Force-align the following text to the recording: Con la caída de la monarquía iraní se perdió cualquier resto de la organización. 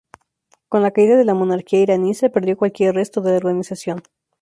Con 0.67 0.81
la 0.81 0.89
caída 0.89 1.15
de 1.15 1.25
la 1.25 1.35
monarquía 1.35 1.79
iraní 1.81 2.15
se 2.15 2.31
perdió 2.31 2.57
cualquier 2.57 2.95
resto 2.95 3.21
de 3.21 3.29
la 3.29 3.37
organización. 3.37 4.01